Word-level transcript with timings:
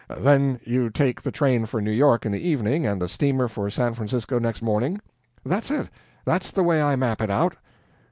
Then 0.19 0.59
you 0.63 0.89
take 0.89 1.21
the 1.21 1.31
train 1.31 1.67
for 1.67 1.79
New 1.79 1.91
York 1.91 2.25
in 2.25 2.31
the 2.31 2.41
evening, 2.41 2.87
and 2.87 2.99
the 2.99 3.07
steamer 3.07 3.47
for 3.47 3.69
San 3.69 3.93
Francisco 3.93 4.39
next 4.39 4.63
morning?" 4.63 4.99
"That's 5.45 5.69
it 5.69 5.89
that's 6.25 6.49
the 6.49 6.63
way 6.63 6.81
I 6.81 6.95
map 6.95 7.21
it 7.21 7.29
out!" 7.29 7.55